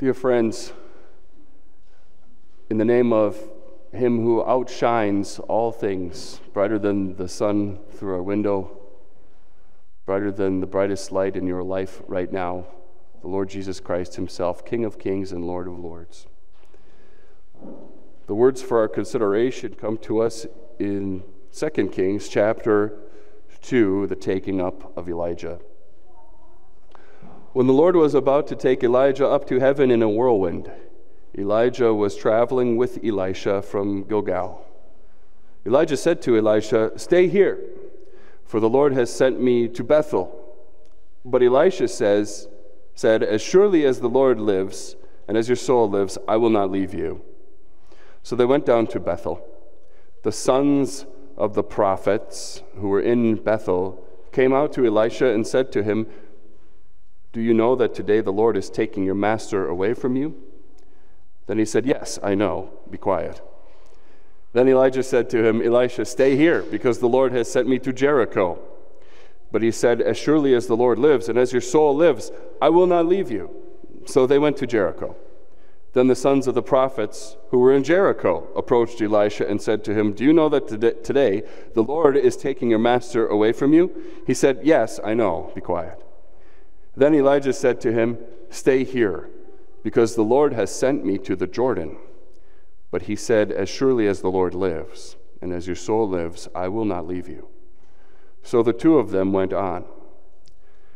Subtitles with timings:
[0.00, 0.72] Dear friends,
[2.70, 3.36] in the name of
[3.92, 8.80] Him who outshines all things, brighter than the sun through our window,
[10.06, 12.64] brighter than the brightest light in your life right now,
[13.20, 16.26] the Lord Jesus Christ Himself, King of kings and Lord of lords.
[18.26, 20.46] The words for our consideration come to us
[20.78, 22.98] in 2 Kings chapter
[23.60, 25.60] 2, the taking up of Elijah.
[27.52, 30.70] When the Lord was about to take Elijah up to heaven in a whirlwind,
[31.36, 34.64] Elijah was traveling with Elisha from Gilgal.
[35.66, 37.58] Elijah said to Elisha, Stay here,
[38.44, 40.32] for the Lord has sent me to Bethel.
[41.24, 42.46] But Elisha says,
[42.94, 44.94] said, As surely as the Lord lives,
[45.26, 47.20] and as your soul lives, I will not leave you.
[48.22, 49.44] So they went down to Bethel.
[50.22, 51.04] The sons
[51.36, 56.06] of the prophets who were in Bethel came out to Elisha and said to him,
[57.32, 60.34] Do you know that today the Lord is taking your master away from you?
[61.46, 62.70] Then he said, Yes, I know.
[62.90, 63.40] Be quiet.
[64.52, 67.92] Then Elijah said to him, Elisha, stay here, because the Lord has sent me to
[67.92, 68.58] Jericho.
[69.52, 72.68] But he said, As surely as the Lord lives, and as your soul lives, I
[72.68, 73.50] will not leave you.
[74.06, 75.16] So they went to Jericho.
[75.92, 79.94] Then the sons of the prophets who were in Jericho approached Elisha and said to
[79.94, 80.68] him, Do you know that
[81.04, 81.42] today
[81.74, 83.90] the Lord is taking your master away from you?
[84.26, 85.52] He said, Yes, I know.
[85.54, 86.04] Be quiet.
[87.00, 88.18] Then Elijah said to him,
[88.50, 89.30] Stay here,
[89.82, 91.96] because the Lord has sent me to the Jordan.
[92.90, 96.68] But he said, As surely as the Lord lives, and as your soul lives, I
[96.68, 97.48] will not leave you.
[98.42, 99.86] So the two of them went on.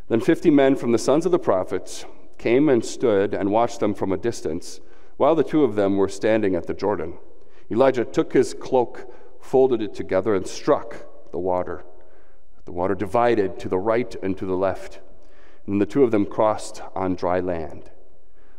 [0.08, 2.04] Then fifty men from the sons of the prophets
[2.36, 4.80] came and stood and watched them from a distance
[5.16, 7.14] while the two of them were standing at the Jordan.
[7.70, 9.10] Elijah took his cloak,
[9.40, 11.82] folded it together, and struck the water.
[12.66, 15.00] The water divided to the right and to the left,
[15.66, 17.90] and the two of them crossed on dry land.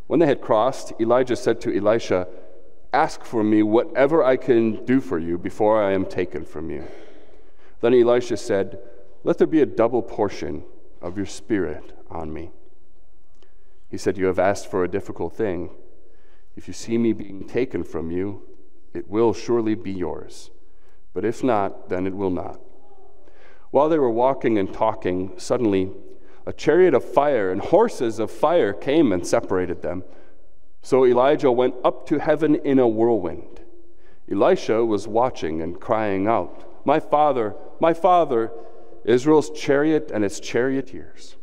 [0.08, 2.28] When they had crossed, Elijah said to Elisha,
[2.94, 6.88] Ask for me whatever I can do for you before I am taken from you.
[7.82, 8.80] Then Elisha said,
[9.24, 10.64] Let there be a double portion
[11.02, 12.52] of your spirit on me.
[13.90, 15.72] He said, You have asked for a difficult thing.
[16.56, 18.44] If you see me being taken from you,
[18.94, 20.52] it will surely be yours.
[21.14, 22.60] But if not, then it will not.
[23.72, 25.92] While they were walking and talking, suddenly
[26.46, 30.04] a chariot of fire and horses of fire came and separated them.
[30.82, 33.62] So Elijah went up to heaven in a whirlwind.
[34.32, 38.52] Elisha was watching and crying out, My father, my father,
[39.04, 41.36] Israel's chariot and its charioteers.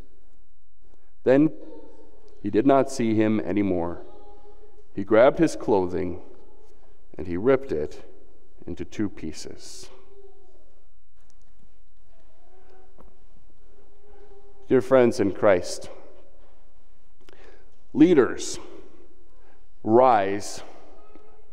[1.23, 1.51] Then
[2.41, 4.01] he did not see him anymore.
[4.93, 6.21] He grabbed his clothing
[7.17, 8.05] and he ripped it
[8.67, 9.89] into two pieces.
[14.73, 15.91] Dear friends in Christ,
[17.93, 18.57] leaders
[19.83, 20.63] rise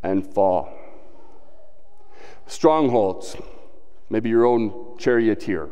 [0.01, 0.73] and fall.
[2.47, 3.37] Strongholds,
[4.09, 5.69] maybe your own charioteer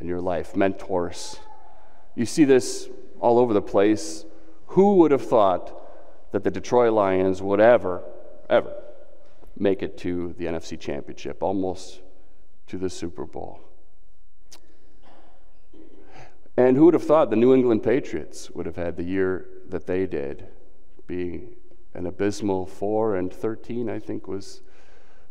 [0.00, 1.38] in your life, mentors.
[2.14, 2.88] You see this
[3.20, 4.24] all over the place.
[4.68, 8.02] Who would have thought that the Detroit Lions would ever,
[8.48, 8.74] ever
[9.58, 12.00] make it to the NFC Championship, almost
[12.68, 13.60] to the Super Bowl?
[16.56, 19.86] And who would have thought the New England Patriots would have had the year that
[19.86, 20.46] they did,
[21.06, 21.56] being
[21.94, 24.62] an abysmal 4 and 13, I think was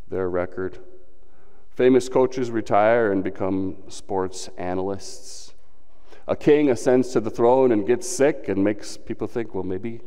[0.08, 0.80] their record.
[1.72, 5.46] Famous coaches retire and become sports analysts
[6.28, 10.02] a king ascends to the throne and gets sick and makes people think, well, maybe,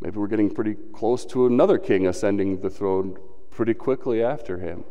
[0.00, 3.16] maybe we're getting pretty close to another king ascending the throne
[3.50, 4.84] pretty quickly after him.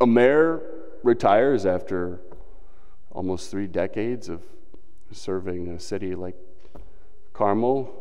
[0.00, 0.62] A mayor
[1.02, 2.20] retires after
[3.12, 4.42] almost three decades of
[5.10, 6.34] serving a city like
[7.34, 7.92] Carmel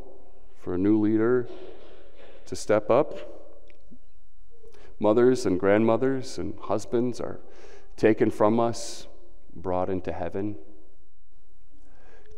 [0.58, 1.48] for a new leader
[2.46, 3.18] to step up.
[5.00, 7.40] Mothers and grandmothers and husbands are
[7.98, 9.08] taken from us,
[9.54, 10.56] brought into heaven.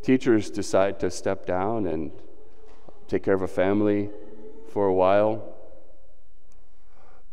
[0.02, 2.12] Teachers decide to step down and
[3.08, 4.10] take care of a family
[4.70, 5.54] for a while.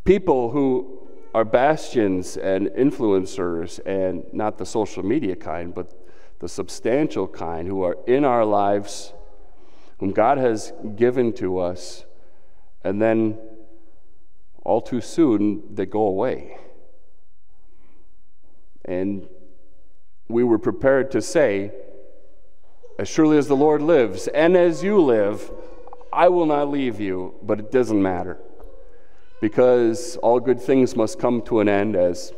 [0.03, 1.00] People who
[1.33, 5.93] are bastions and influencers, and not the social media kind, but
[6.39, 9.13] the substantial kind, who are in our lives,
[9.99, 12.05] whom God has given to us,
[12.83, 13.37] and then
[14.63, 16.57] all too soon they go away.
[18.83, 19.27] And
[20.27, 21.71] we were prepared to say,
[22.99, 25.51] as surely as the Lord lives, and as you live,
[26.11, 28.37] I will not leave you, but it doesn't matter.
[29.41, 32.31] Because all good things must come to an end, as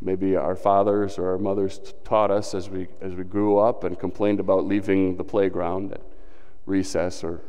[0.00, 3.98] maybe our fathers or our mothers taught us as we, as we grew up and
[3.98, 6.02] complained about leaving the playground at
[6.66, 7.42] recess or,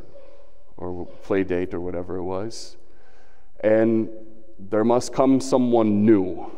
[0.76, 2.76] or play date or whatever it was.
[3.60, 4.08] And
[4.60, 6.48] there must come someone new.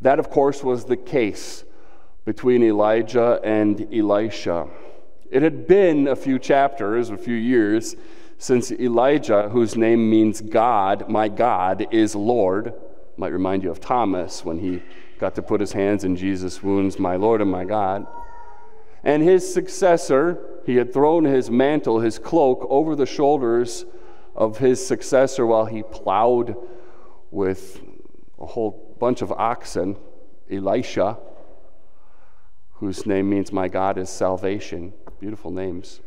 [0.00, 1.64] That, of course, was the case
[2.24, 4.66] between Elijah and Elisha.
[5.30, 7.96] It had been a few chapters, a few years,
[8.44, 12.74] since Elijah, whose name means God, my God, is Lord,
[13.16, 14.82] might remind you of Thomas when he
[15.18, 18.06] got to put his hands in Jesus' wounds, my Lord and my God.
[19.02, 23.86] And his successor, he had thrown his mantle, his cloak, over the shoulders
[24.34, 26.54] of his successor while he plowed
[27.30, 27.80] with
[28.38, 29.96] a whole bunch of oxen,
[30.50, 31.16] Elisha,
[32.72, 34.92] whose name means my God is salvation.
[35.18, 36.02] Beautiful names.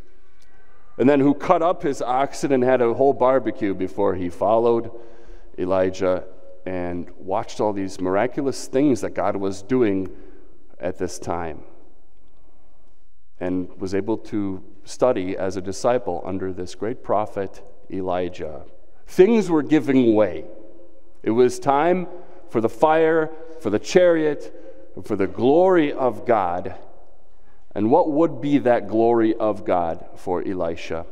[0.97, 4.91] And then who cut up his oxen and had a whole barbecue before he followed
[5.59, 6.25] Elijah
[6.65, 10.09] and watched all these miraculous things that God was doing
[10.79, 11.63] at this time
[13.39, 17.61] and was able to study as a disciple under this great prophet
[17.91, 18.65] Elijah.
[19.05, 20.45] Things were giving way.
[21.23, 22.07] It was time
[22.49, 24.53] for the fire, for the chariot,
[25.03, 26.75] for the glory of God.
[27.75, 31.05] And what would be that glory of God for Elisha?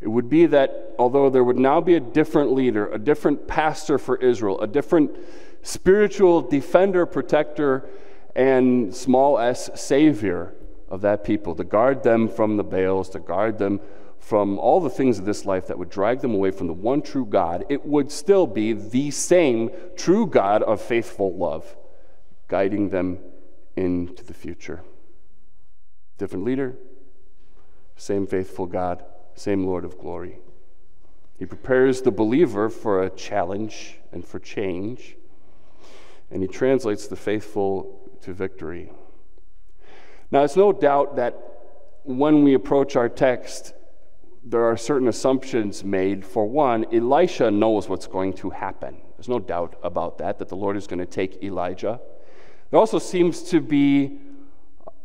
[0.00, 3.98] It would be that although there would now be a different leader, a different pastor
[3.98, 5.16] for Israel, a different
[5.62, 7.88] spiritual defender, protector,
[8.36, 10.54] and small s savior
[10.88, 13.80] of that people, to guard them from the Baals, to guard them
[14.20, 17.02] from all the things of this life that would drag them away from the one
[17.02, 21.76] true God, it would still be the same true God of faithful love,
[22.46, 23.18] guiding them
[23.76, 24.82] into the future.
[26.18, 26.76] Different leader,
[27.96, 29.04] same faithful God,
[29.34, 30.38] same Lord of glory.
[31.38, 35.16] He prepares the believer for a challenge and for change,
[36.30, 38.90] and he translates the faithful to victory.
[40.30, 41.36] Now, it's no doubt that
[42.02, 43.72] when we approach our text,
[44.44, 46.24] there are certain assumptions made.
[46.24, 48.96] For one, Elisha knows what's going to happen.
[49.16, 52.00] There's no doubt about that, that the Lord is going to take Elijah.
[52.70, 54.18] There also seems to be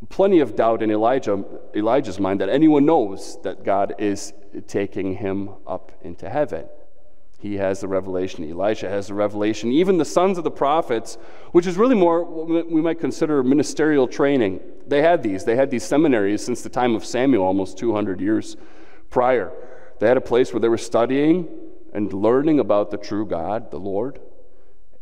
[0.09, 1.44] plenty of doubt in Elijah,
[1.75, 4.33] Elijah's mind that anyone knows that God is
[4.67, 6.65] taking him up into heaven.
[7.39, 11.17] He has the revelation, Elijah has the revelation, even the sons of the prophets,
[11.51, 14.61] which is really more what we might consider ministerial training.
[14.88, 15.44] They had these.
[15.44, 18.56] They had these seminaries since the time of Samuel, almost 200 years
[19.09, 19.51] prior.
[19.99, 21.49] They had a place where they were studying
[21.94, 24.19] and learning about the true God, the Lord.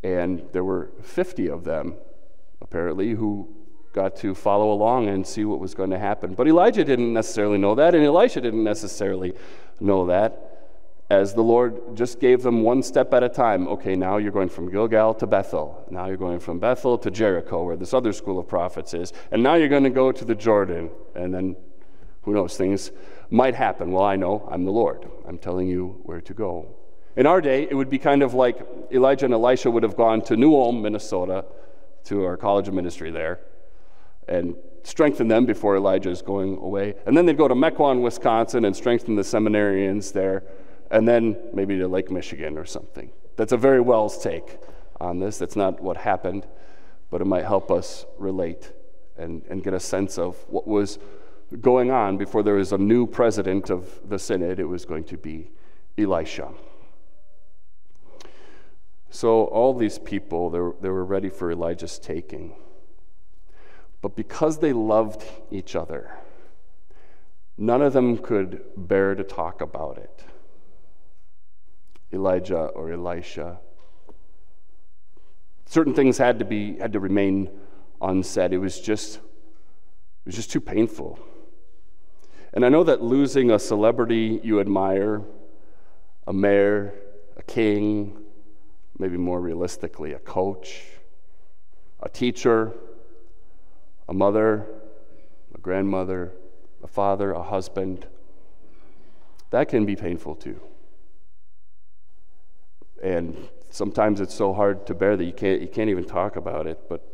[0.04, 1.96] And there were 50 of them,
[2.60, 3.61] apparently, who
[3.94, 6.34] got to follow along and see what was going to happen.
[6.34, 9.34] But Elijah didn't necessarily know that, and Elisha didn't necessarily
[9.80, 10.48] know that,
[11.10, 13.68] as the Lord just gave them one step at a time.
[13.68, 15.86] Okay, now you're going from Gilgal to Bethel.
[15.90, 19.12] Now you're going from Bethel to Jericho, where this other school of prophets is.
[19.32, 20.90] And now you're going to go to the Jordan.
[21.14, 21.58] And then,
[22.22, 22.92] who knows, things
[23.30, 23.92] might happen.
[23.92, 25.06] Well, I know I'm the Lord.
[25.28, 26.76] I'm telling you where to go.
[27.18, 30.22] In our day, it would be kind of like Elijah and Elisha would have gone
[30.22, 31.44] to New Ulm, Minnesota,
[32.06, 33.42] to our college of ministry there
[34.28, 36.96] and strengthen them before Elijah is going away.
[37.06, 40.44] And then they'd go to Mequon, Wisconsin, and strengthen the seminarians there,
[40.90, 43.12] and then maybe to Lake Michigan or something.
[43.36, 44.58] That's a very WELS take
[45.00, 45.38] on this.
[45.38, 46.48] That's not what happened,
[47.10, 48.72] but it might help us relate
[49.18, 51.00] and, and get a sense of what was
[51.60, 54.60] going on before there was a new president of the synod.
[54.60, 55.52] It was going to be
[55.98, 56.50] Elisha.
[59.10, 62.56] So all these people, they were, they were ready for Elijah's taking.
[64.02, 66.12] But because they loved each other,
[67.58, 70.26] none of them could bear to talk about it.
[72.12, 73.60] Elijah or Elisha.
[75.66, 77.50] Certain things had to be had to remain
[78.02, 78.52] unsaid.
[78.52, 81.20] It was just it was just too painful.
[82.54, 85.22] And I know that losing a celebrity you admire,
[86.28, 86.94] a mayor,
[87.38, 88.18] a king,
[89.00, 90.84] maybe more realistically, a coach,
[92.02, 92.74] a teacher,
[94.12, 94.68] a mother,
[95.56, 96.34] a grandmother,
[96.84, 98.06] a father, a husband,
[99.52, 100.60] that can be painful too.
[103.02, 106.68] And sometimes it's so hard to bear that you can't, you can't even talk about
[106.68, 106.78] it.
[106.90, 107.08] But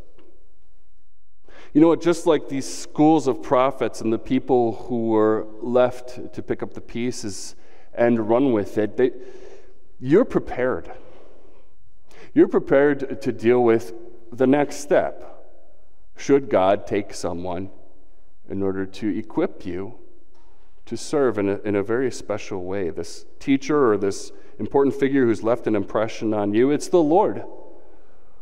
[1.72, 2.02] you know what?
[2.02, 6.74] Just like these schools of prophets and the people who were left to pick up
[6.74, 7.56] the pieces
[7.94, 9.12] and run with it, they,
[10.00, 10.92] you're prepared.
[12.34, 13.94] You're prepared to deal with
[14.32, 15.37] the next step
[16.18, 17.70] should God take someone
[18.50, 19.96] in order to equip you
[20.86, 22.90] to serve in a, in a very special way?
[22.90, 27.44] This teacher or this important figure who's left an impression on you, it's the Lord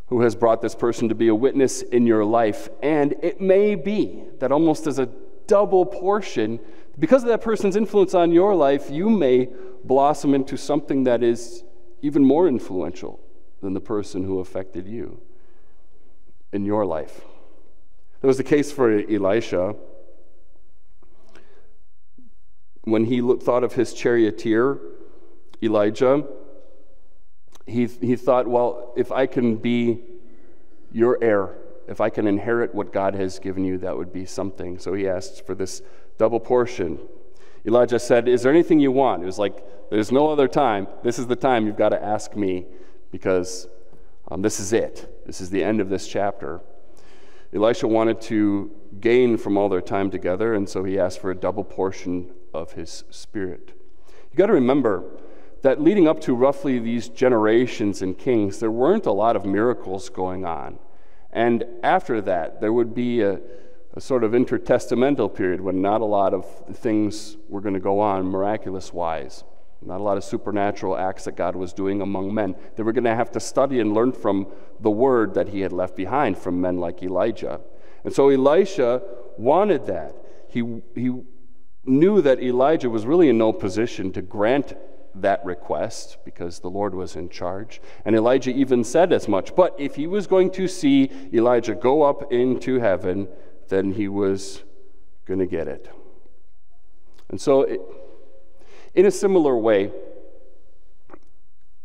[0.08, 2.70] who has brought this person to be a witness in your life.
[2.84, 5.10] And it may be that almost as a
[5.48, 6.60] double portion.
[6.98, 9.50] Because of that person's influence on your life, you may
[9.84, 11.64] blossom into something that is
[12.02, 13.20] even more influential
[13.62, 15.20] than the person who affected you
[16.54, 17.22] in your life.
[18.26, 19.76] That was the case for Elisha.
[22.86, 24.80] When he thought of his charioteer,
[25.62, 26.26] Elijah,
[27.68, 30.02] he, he thought, well, if I can be
[30.92, 31.56] your heir,
[31.88, 34.80] if I can inherit what God has given you, that would be something.
[34.80, 35.84] So he asked for this
[36.18, 36.98] double portion.
[37.64, 39.22] Elijah said, Is there anything you want?
[39.22, 40.88] It was like, There's no other time.
[41.04, 42.66] This is the time you've got to ask me
[43.12, 43.68] because
[44.32, 45.24] um, this is it.
[45.28, 46.62] This is the end of this chapter.
[47.56, 48.70] Elisha wanted to
[49.00, 52.74] gain from all their time together, and so he asked for a double portion of
[52.74, 53.74] his spirit.
[54.32, 55.06] You got to remember
[55.62, 60.10] that leading up to roughly these generations and kings, there weren't a lot of miracles
[60.10, 60.80] going on.
[61.32, 63.40] And after that, there would be a,
[63.94, 66.46] a sort of intertestamental period when not a lot of
[66.76, 69.44] things were going to go on miraculous wise.
[69.82, 72.56] Not a lot of supernatural acts that God was doing among men.
[72.76, 74.48] They were going to have to study and learn from
[74.80, 77.62] the word that he had left behind from men like Elijah.
[78.04, 79.02] And so Elisha
[79.38, 80.16] wanted that.
[80.48, 81.22] He, he
[81.86, 84.74] knew that Elijah was really in no position to grant
[85.16, 87.82] that request because the Lord was in charge.
[88.04, 89.56] And Elijah even said as much.
[89.56, 93.28] But if he was going to see Elijah go up into heaven,
[93.70, 94.64] then he was
[95.26, 95.90] going to get it.
[97.30, 97.82] And so, it,
[98.96, 99.92] in a similar way,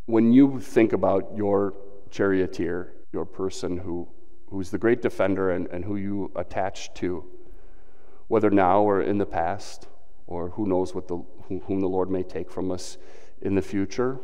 [0.06, 1.74] when you think about your
[2.10, 4.08] charioteer, your person who,
[4.48, 7.24] who's the great defender and, and who you attach to,
[8.28, 9.88] whether now or in the past,
[10.26, 11.16] or who knows what the,
[11.66, 12.96] whom the Lord may take from us
[13.42, 14.20] in the future,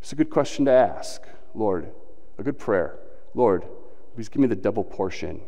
[0.00, 1.22] it's a good question to ask.
[1.54, 1.90] Lord,
[2.38, 2.98] a good prayer.
[3.34, 3.64] Lord,
[4.14, 5.40] please give me the double portion.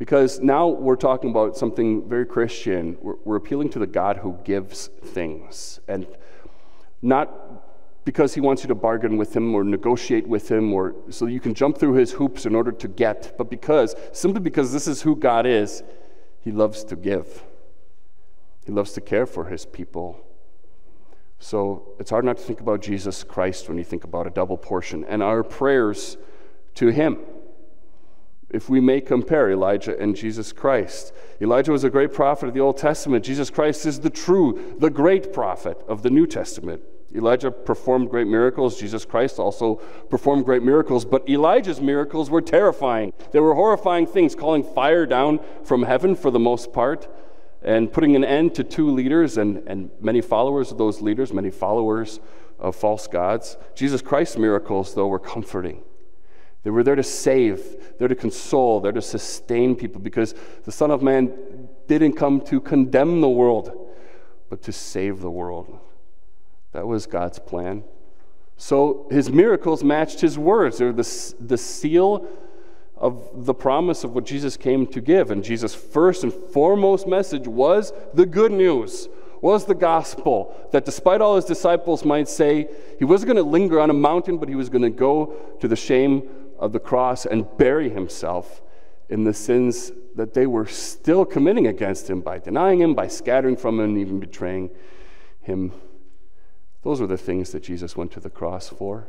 [0.00, 2.96] Because now we're talking about something very Christian.
[3.02, 5.78] We're, we're, appealing to the God who gives things.
[5.88, 6.06] And
[7.02, 11.26] not because he wants you to bargain with him or negotiate with him or so
[11.26, 14.88] you can jump through his hoops in order to get, but because, simply because this
[14.88, 15.82] is who God is,
[16.40, 17.44] he loves to give.
[18.64, 20.18] He loves to care for his people.
[21.40, 24.56] So it's hard not to think about Jesus Christ when you think about a double
[24.56, 26.16] portion and our prayers
[26.76, 27.18] to him
[28.50, 31.12] if we may compare Elijah and Jesus Christ.
[31.40, 33.24] Elijah was a great prophet of the Old Testament.
[33.24, 36.82] Jesus Christ is the true, the great prophet of the New Testament.
[37.14, 38.78] Elijah performed great miracles.
[38.78, 39.76] Jesus Christ also
[40.08, 43.12] performed great miracles, but Elijah's miracles were terrifying.
[43.32, 47.08] They were horrifying things, calling fire down from heaven for the most part,
[47.62, 51.50] and putting an end to two leaders and, and many followers of those leaders, many
[51.50, 52.20] followers
[52.58, 53.56] of false gods.
[53.74, 55.82] Jesus Christ's miracles, though, were comforting.
[56.62, 60.90] They were there to save, there to console, there to sustain people because the Son
[60.90, 63.90] of Man didn't come to condemn the world,
[64.50, 65.78] but to save the world.
[66.72, 67.84] That was God's plan.
[68.56, 70.78] So his miracles matched his words.
[70.78, 72.28] They're the, the seal
[72.94, 75.30] of the promise of what Jesus came to give.
[75.30, 79.08] And Jesus' first and foremost message was the good news,
[79.40, 80.54] was the gospel.
[80.72, 84.36] That despite all his disciples might say, he wasn't going to linger on a mountain,
[84.36, 86.28] but he was going to go to the shame
[86.60, 88.62] of the cross and bury himself
[89.08, 93.56] in the sins that they were still committing against him by denying him, by scattering
[93.56, 94.70] from him, and even betraying
[95.40, 95.72] him.
[96.84, 99.08] Those were the things that Jesus went to the cross for.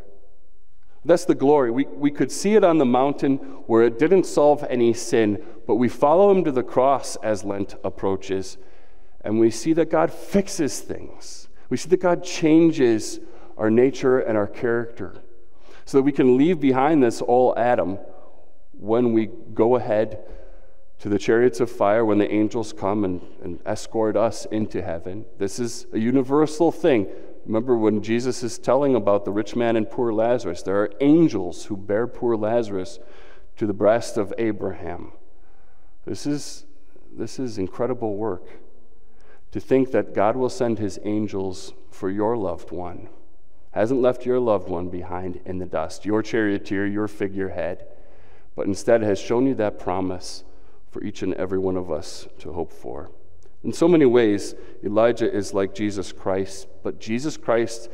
[1.03, 1.71] That's the glory.
[1.71, 5.75] We, we could see it on the mountain where it didn't solve any sin, but
[5.75, 8.57] we follow him to the cross as Lent approaches,
[9.21, 11.49] and we see that God fixes things.
[11.69, 13.19] We see that God changes
[13.57, 15.21] our nature and our character
[15.85, 17.99] so that we can leave behind this old Adam
[18.71, 20.19] when we go ahead
[20.99, 25.25] to the chariots of fire, when the angels come and, and escort us into heaven.
[25.39, 27.07] This is a universal thing.
[27.45, 31.65] Remember when Jesus is telling about the rich man and poor Lazarus, there are angels
[31.65, 32.99] who bear poor Lazarus
[33.57, 35.11] to the breast of Abraham.
[36.05, 36.65] This is,
[37.11, 38.47] this is incredible work.
[39.53, 43.09] To think that God will send his angels for your loved one
[43.71, 47.85] hasn't left your loved one behind in the dust, your charioteer, your figurehead,
[48.55, 50.43] but instead has shown you that promise
[50.89, 53.09] for each and every one of us to hope for.
[53.63, 57.89] In so many ways, Elijah is like Jesus Christ, but Jesus Christ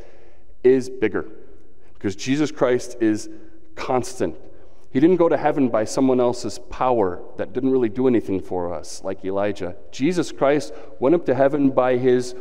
[0.63, 1.25] is bigger
[1.93, 3.29] because Jesus Christ is
[3.75, 4.35] constant.
[4.91, 8.73] He didn't go to heaven by someone else's power that didn't really do anything for
[8.73, 9.75] us, like Elijah.
[9.91, 12.33] Jesus Christ went up to heaven by his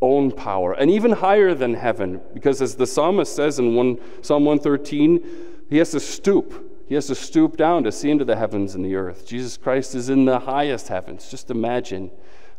[0.00, 4.44] own power, and even higher than heaven, because as the psalmist says in one, Psalm
[4.44, 5.24] 113,
[5.68, 6.86] he has to stoop.
[6.88, 9.26] He has to stoop down to see into the heavens and the earth.
[9.26, 11.30] Jesus Christ is in the highest heavens.
[11.30, 12.10] Just imagine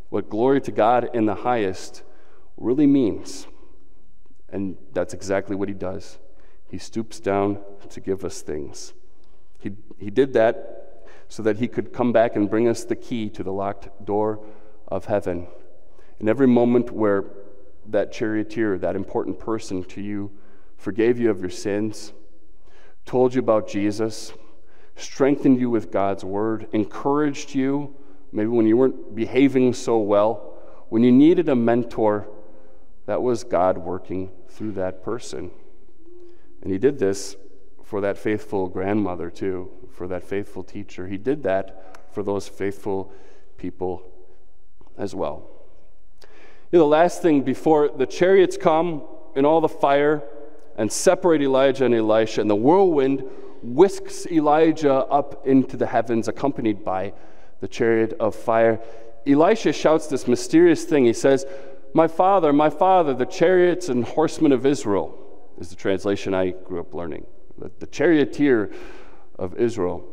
[0.09, 2.03] what glory to God in the highest
[2.57, 3.47] really means.
[4.51, 6.19] And that's exactly what he does.
[6.69, 8.93] He stoops down to give us things.
[9.59, 13.29] He, he did that so that he could come back and bring us the key
[13.29, 14.43] to the locked door
[14.87, 15.47] of heaven.
[16.19, 17.25] In every moment where
[17.87, 20.31] that charioteer, that important person to you,
[20.77, 22.13] forgave you of your sins,
[23.05, 24.33] told you about Jesus,
[24.95, 27.95] strengthened you with God's word, encouraged you,
[28.31, 30.57] maybe when you weren't behaving so well,
[30.89, 32.27] when you needed a mentor,
[33.05, 35.51] that was God working through that person.
[36.61, 37.35] And He did this
[37.83, 41.07] for that faithful grandmother, too, for that faithful teacher.
[41.07, 43.11] He did that for those faithful
[43.57, 44.03] people
[44.97, 45.58] as well.
[46.71, 49.01] You know, the last thing before the chariots come
[49.35, 50.23] in all the fire
[50.77, 53.23] and separate Elijah and Elisha, and the whirlwind
[53.63, 57.13] whisks Elijah up into the heavens, accompanied by
[57.59, 58.79] the chariot of fire.
[59.25, 61.05] Elisha shouts this mysterious thing.
[61.05, 61.45] He says,
[61.93, 65.17] My father, my father, the chariots and horsemen of Israel,
[65.57, 67.25] is the translation I grew up learning.
[67.57, 68.71] The, the charioteer
[69.39, 70.03] of Israel.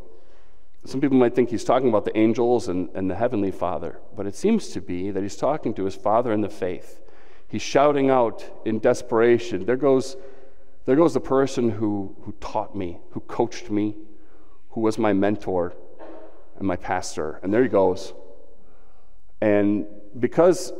[0.85, 4.25] Some people might think he's talking about the angels and, and the heavenly father, but
[4.25, 7.01] it seems to be that he's talking to his father in the faith.
[7.47, 10.17] He's shouting out in desperation, There goes,
[10.85, 13.95] there goes the person who, who taught me, who coached me,
[14.71, 15.73] who was my mentor
[16.57, 17.39] and my pastor.
[17.43, 18.13] And there he goes.
[19.41, 19.85] And
[20.19, 20.73] because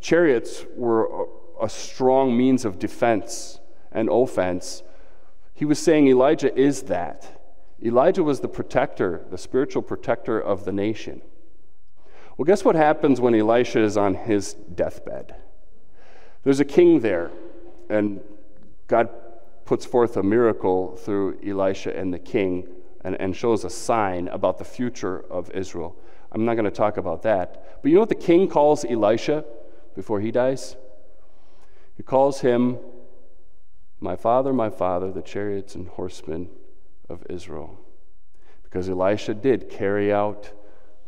[0.00, 1.24] chariots were
[1.60, 3.60] a, a strong means of defense
[3.92, 4.82] and offense,
[5.54, 7.37] he was saying Elijah is that.
[7.84, 11.22] Elijah was the protector, the spiritual protector of the nation.
[12.36, 15.34] Well, guess what happens when Elisha is on his deathbed?
[16.42, 17.30] There's a king there,
[17.88, 18.20] and
[18.86, 19.08] God
[19.64, 22.66] puts forth a miracle through Elisha and the king
[23.02, 25.96] and, and shows a sign about the future of Israel.
[26.32, 27.80] I'm not going to talk about that.
[27.82, 29.44] But you know what the king calls Elisha
[29.94, 30.76] before he dies?
[31.96, 32.78] He calls him,
[34.00, 36.48] My father, my father, the chariots and horsemen
[37.08, 37.78] of Israel.
[38.62, 40.50] Because Elisha did carry out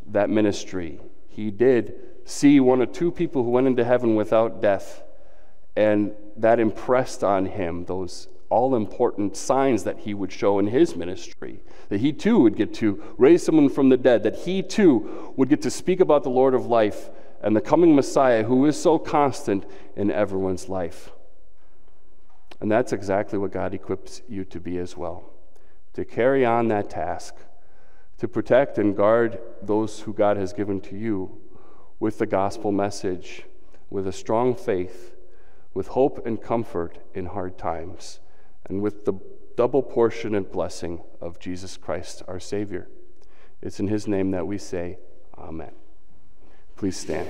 [0.06, 1.00] that ministry.
[1.28, 5.02] He did see one or two people who went into heaven without death,
[5.76, 10.96] and that impressed on him those all important signs that he would show in his
[10.96, 11.60] ministry.
[11.88, 15.48] That he too would get to raise someone from the dead, that he too would
[15.48, 17.10] get to speak about the Lord of life
[17.42, 19.64] and the coming Messiah who is so constant
[19.96, 21.12] in everyone's life.
[22.60, 25.29] And that's exactly what God equips you to be as well
[25.94, 27.35] to carry on that task,
[28.18, 31.40] to protect and guard those who God has given to you
[31.98, 33.44] with the gospel message,
[33.88, 35.14] with a strong faith,
[35.74, 38.20] with hope and comfort in hard times
[38.68, 39.14] and with the
[39.57, 42.88] double portion and blessing of Jesus Christ, our Savior.
[43.61, 44.98] It's in His name that we say,
[45.37, 45.72] Amen.
[46.76, 47.29] Please stand.